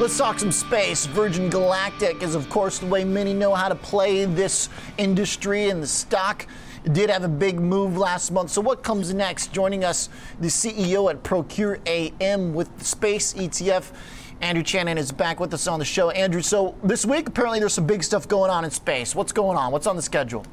[0.00, 1.06] Let's talk some space.
[1.06, 5.80] Virgin Galactic is, of course, the way many know how to play this industry, and
[5.80, 6.48] the stock
[6.90, 8.50] did have a big move last month.
[8.50, 9.52] So, what comes next?
[9.52, 10.08] Joining us,
[10.40, 13.92] the CEO at Procure AM with the Space ETF.
[14.40, 16.10] Andrew Chanin is back with us on the show.
[16.10, 19.14] Andrew, so this week apparently there's some big stuff going on in space.
[19.14, 19.70] What's going on?
[19.70, 20.44] What's on the schedule?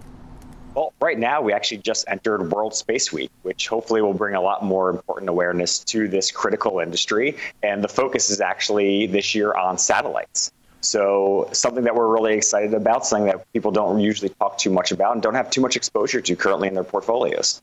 [0.73, 4.41] Well, right now we actually just entered World Space Week, which hopefully will bring a
[4.41, 7.35] lot more important awareness to this critical industry.
[7.61, 10.53] And the focus is actually this year on satellites.
[10.79, 14.91] So, something that we're really excited about, something that people don't usually talk too much
[14.91, 17.61] about and don't have too much exposure to currently in their portfolios.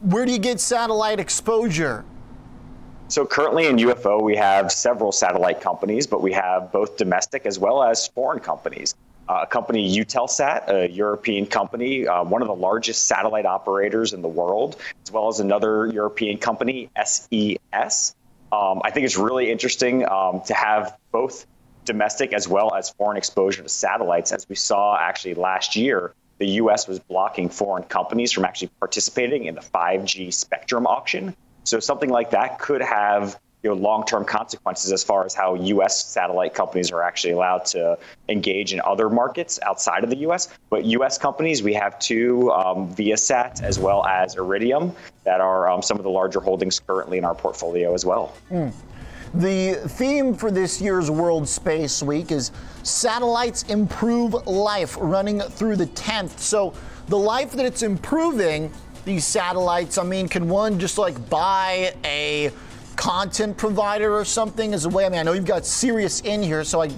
[0.00, 2.04] Where do you get satellite exposure?
[3.08, 7.56] So currently in UFO, we have several satellite companies, but we have both domestic as
[7.56, 8.96] well as foreign companies
[9.28, 14.22] uh, a company, Eutelsat, a European company, uh, one of the largest satellite operators in
[14.22, 18.14] the world, as well as another European company, SES.
[18.52, 21.46] Um, I think it's really interesting um, to have both
[21.84, 24.32] domestic as well as foreign exposure to satellites.
[24.32, 26.86] As we saw actually last year, the U.S.
[26.86, 31.34] was blocking foreign companies from actually participating in the 5G spectrum auction.
[31.64, 36.06] So something like that could have you know, long-term consequences as far as how U.S.
[36.06, 40.56] satellite companies are actually allowed to engage in other markets outside of the U.S.
[40.70, 41.18] But U.S.
[41.18, 44.94] companies, we have two, um, Viasat as well as Iridium,
[45.24, 48.36] that are um, some of the larger holdings currently in our portfolio as well.
[48.52, 48.72] Mm.
[49.34, 52.52] The theme for this year's World Space Week is
[52.84, 56.38] Satellites Improve Life, running through the 10th.
[56.38, 56.72] So,
[57.08, 58.72] the life that it's improving,
[59.04, 62.52] these satellites, I mean, can one just like buy a
[62.96, 65.06] content provider or something as a way?
[65.06, 66.90] I mean, I know you've got Sirius in here, so I,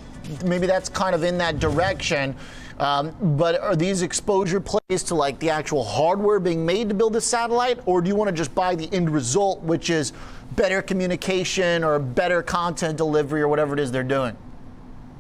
[0.44, 2.34] maybe that's kind of in that direction.
[2.78, 7.16] Um, but are these exposure plays to like the actual hardware being made to build
[7.16, 10.12] a satellite, or do you want to just buy the end result, which is
[10.52, 14.36] better communication or better content delivery or whatever it is they're doing?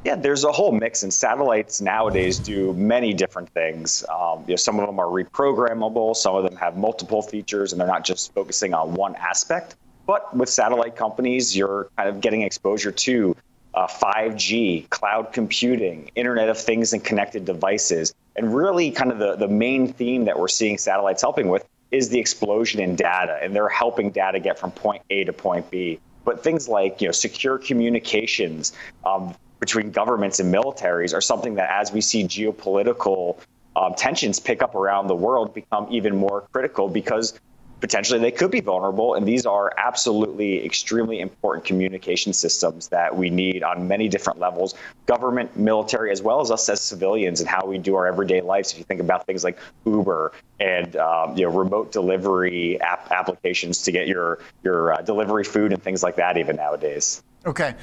[0.04, 4.04] Yeah, there's a whole mix, and satellites nowadays do many different things.
[4.08, 7.80] Um, you know, some of them are reprogrammable, some of them have multiple features, and
[7.80, 9.74] they're not just focusing on one aspect.
[10.08, 13.36] But with satellite companies, you're kind of getting exposure to
[13.74, 18.14] uh, 5G, cloud computing, Internet of Things, and connected devices.
[18.34, 22.08] And really, kind of the, the main theme that we're seeing satellites helping with is
[22.08, 26.00] the explosion in data, and they're helping data get from point A to point B.
[26.24, 28.72] But things like you know secure communications
[29.04, 33.38] um, between governments and militaries are something that, as we see geopolitical
[33.76, 37.38] um, tensions pick up around the world, become even more critical because
[37.80, 39.14] potentially they could be vulnerable.
[39.14, 44.74] And these are absolutely extremely important communication systems that we need on many different levels
[45.06, 48.72] government, military, as well as us as civilians and how we do our everyday lives.
[48.72, 53.82] If you think about things like Uber and um, you know, remote delivery app applications
[53.82, 57.22] to get your, your uh, delivery food and things like that, even nowadays.
[57.46, 57.74] Okay.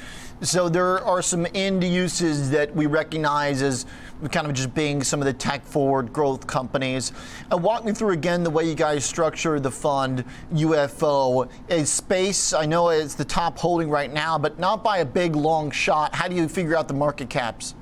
[0.41, 3.85] So there are some end uses that we recognize as
[4.31, 7.13] kind of just being some of the tech forward growth companies.
[7.51, 11.49] Uh, walk me through again the way you guys structure the fund UFO.
[11.69, 15.37] Is space, I know it's the top holding right now, but not by a big
[15.37, 16.13] long shot.
[16.13, 17.75] How do you figure out the market caps?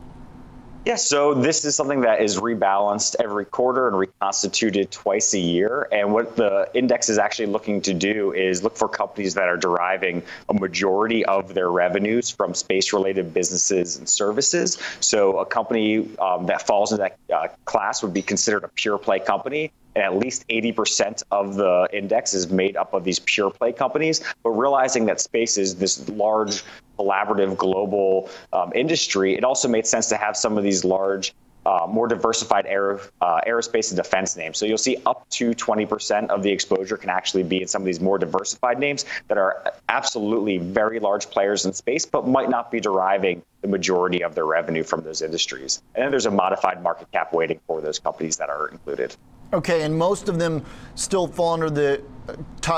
[0.85, 5.87] Yeah, so this is something that is rebalanced every quarter and reconstituted twice a year.
[5.93, 9.55] And what the index is actually looking to do is look for companies that are
[9.55, 14.77] deriving a majority of their revenues from space related businesses and services.
[14.99, 18.97] So a company um, that falls into that uh, class would be considered a pure
[18.97, 23.51] play company and at least 80% of the index is made up of these pure
[23.51, 24.21] play companies.
[24.43, 26.63] But realizing that space is this large,
[27.03, 31.33] collaborative, global um, industry, it also made sense to have some of these large
[31.65, 34.57] uh, more diversified air, uh, aerospace and defense names.
[34.57, 37.85] So you'll see up to 20% of the exposure can actually be in some of
[37.85, 42.71] these more diversified names that are absolutely very large players in space, but might not
[42.71, 45.81] be deriving the majority of their revenue from those industries.
[45.95, 49.15] And then there's a modified market cap weighting for those companies that are included.
[49.53, 50.65] Okay, and most of them
[50.95, 52.03] still fall under the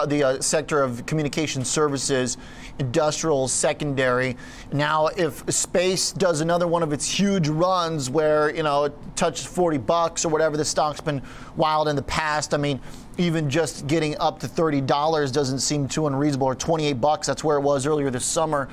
[0.07, 2.37] the uh, sector of communication services,
[2.79, 4.35] industrial, secondary.
[4.71, 9.45] Now, if space does another one of its huge runs where you know it touches
[9.45, 11.21] 40 bucks or whatever, the stock's been
[11.55, 12.53] wild in the past.
[12.53, 12.79] I mean,
[13.17, 17.27] even just getting up to $30 doesn't seem too unreasonable, or 28 bucks.
[17.27, 18.67] That's where it was earlier this summer.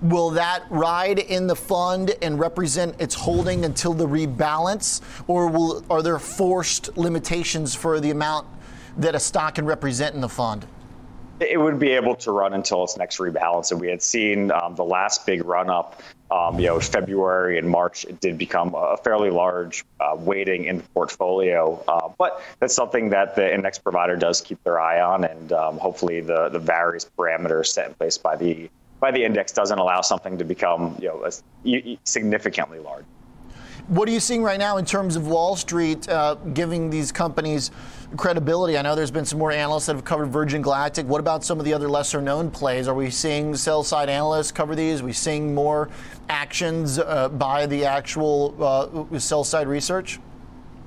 [0.00, 5.84] Will that ride in the fund and represent its holding until the rebalance, or will,
[5.90, 8.46] are there forced limitations for the amount
[8.98, 10.66] that a stock can represent in the fund?
[11.40, 13.70] It would be able to run until its next rebalance.
[13.70, 16.02] And we had seen um, the last big run up,
[16.32, 20.78] um, you know, February and March, it did become a fairly large uh, weighting in
[20.78, 21.82] the portfolio.
[21.86, 25.22] Uh, but that's something that the index provider does keep their eye on.
[25.22, 28.68] And um, hopefully the, the various parameters set in place by the
[29.00, 33.04] by the index doesn't allow something to become you know significantly large.
[33.88, 37.70] What are you seeing right now in terms of Wall Street uh, giving these companies
[38.18, 38.76] credibility?
[38.76, 41.06] I know there's been some more analysts that have covered Virgin Galactic.
[41.06, 42.86] What about some of the other lesser known plays?
[42.86, 45.00] Are we seeing sell side analysts cover these?
[45.00, 45.88] Are we seeing more
[46.28, 50.20] actions uh, by the actual uh, sell side research?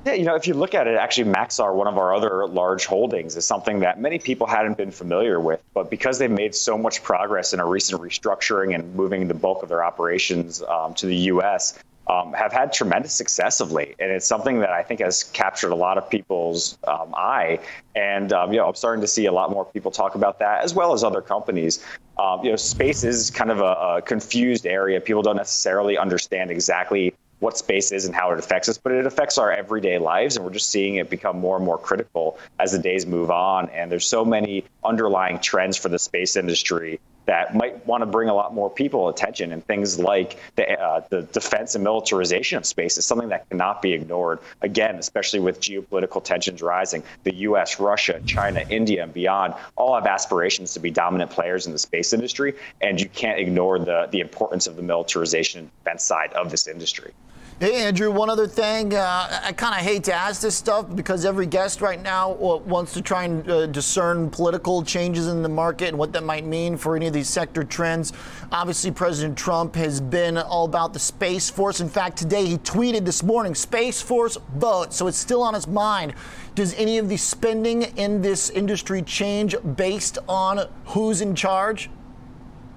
[0.06, 2.86] Yeah, you know, if you look at it, actually, Maxar, one of our other large
[2.86, 5.64] holdings, is something that many people hadn't been familiar with.
[5.74, 9.64] But because they've made so much progress in a recent restructuring and moving the bulk
[9.64, 11.80] of their operations um, to the U.S.,
[12.12, 15.72] um, have had tremendous success of late, and it's something that I think has captured
[15.72, 17.60] a lot of people's um, eye.
[17.96, 20.62] And um, you know, I'm starting to see a lot more people talk about that,
[20.64, 21.86] as well as other companies.
[22.20, 25.00] Um, you know, space is kind of a, a confused area.
[25.00, 29.06] People don't necessarily understand exactly what space is and how it affects us, but it
[29.06, 32.74] affects our everyday lives, and we're just seeing it become more and more critical as
[32.74, 33.70] the days move on.
[33.70, 38.30] And there's so many underlying trends for the space industry that might want to bring
[38.30, 42.66] a lot more people attention and things like the, uh, the defense and militarization of
[42.66, 44.40] space is something that cannot be ignored.
[44.62, 50.06] Again especially with geopolitical tensions rising the us russia china india and beyond all have
[50.06, 54.20] aspirations to be dominant players in the space industry and you can't ignore the, the
[54.20, 57.14] importance of the militarization and defense side of this industry
[57.62, 58.96] Hey, Andrew, one other thing.
[58.96, 62.92] Uh, I kind of hate to ask this stuff because every guest right now wants
[62.94, 66.76] to try and uh, discern political changes in the market and what that might mean
[66.76, 68.14] for any of these sector trends.
[68.52, 71.82] Obviously, President Trump has been all about the Space Force.
[71.82, 74.92] In fact, today he tweeted this morning Space Force vote.
[74.92, 76.16] So it's still on his mind.
[76.56, 81.92] Does any of the spending in this industry change based on who's in charge?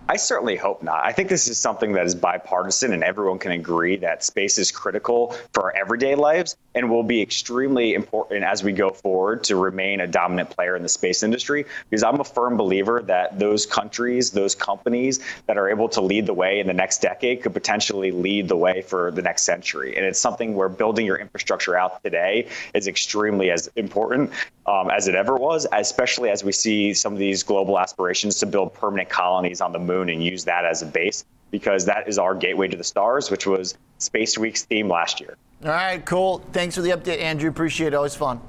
[0.06, 1.02] I certainly hope not.
[1.02, 4.70] I think this is something that is bipartisan and everyone can agree that space is
[4.70, 9.56] critical for our everyday lives and will be extremely important as we go forward to
[9.56, 11.64] remain a dominant player in the space industry.
[11.88, 16.26] Because I'm a firm believer that those countries, those companies that are able to lead
[16.26, 19.96] the way in the next decade could potentially lead the way for the next century.
[19.96, 24.32] And it's something where building your infrastructure out today is extremely as important
[24.66, 28.46] um, as it ever was, especially as we see some of these global aspirations to
[28.46, 32.18] build permanent colonies on the moon and use that as a base because that is
[32.18, 35.36] our gateway to the stars, which was Space Week's theme last year.
[35.64, 36.38] All right, cool.
[36.52, 37.48] Thanks for the update, Andrew.
[37.48, 37.94] Appreciate it.
[37.94, 38.40] Always fun.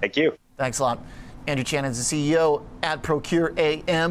[0.00, 0.36] Thank you.
[0.56, 1.00] Thanks a lot.
[1.46, 4.10] Andrew Chanin is the CEO at Procure AM.